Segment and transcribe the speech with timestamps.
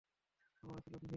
[0.63, 1.09] আমরা ছিলাম ভিন্ন।